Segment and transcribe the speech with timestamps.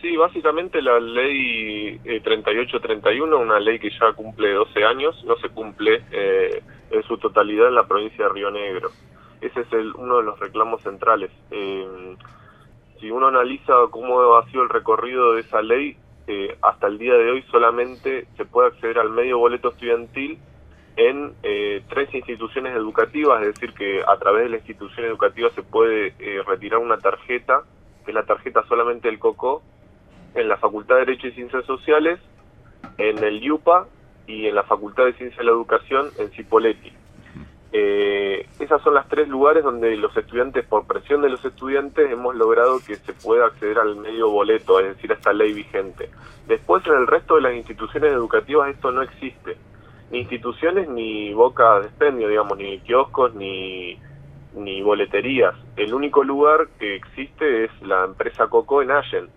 [0.00, 5.50] Sí, básicamente la ley eh, 3831, una ley que ya cumple 12 años, no se
[5.50, 8.90] cumple eh, en su totalidad en la provincia de Río Negro.
[9.40, 11.30] Ese es el, uno de los reclamos centrales.
[11.50, 12.16] Eh,
[12.98, 15.96] si uno analiza cómo ha sido el recorrido de esa ley,
[16.26, 20.38] eh, hasta el día de hoy solamente se puede acceder al medio boleto estudiantil
[20.96, 25.62] en eh, tres instituciones educativas, es decir, que a través de la institución educativa se
[25.62, 27.62] puede eh, retirar una tarjeta,
[28.04, 29.62] que es la tarjeta solamente del COCO,
[30.34, 32.20] en la Facultad de Derecho y Ciencias Sociales,
[32.98, 33.86] en el IUPA
[34.26, 36.92] y en la Facultad de Ciencia de la Educación en Cipolletti.
[37.72, 42.34] Eh, esas son las tres lugares donde los estudiantes, por presión de los estudiantes, hemos
[42.34, 46.10] logrado que se pueda acceder al medio boleto, es decir, a esta ley vigente.
[46.48, 49.56] Después, en el resto de las instituciones educativas esto no existe.
[50.10, 53.96] Ni instituciones ni boca de expendio, digamos, ni kioscos, ni,
[54.54, 55.54] ni boleterías.
[55.76, 59.28] El único lugar que existe es la empresa Coco en Allen,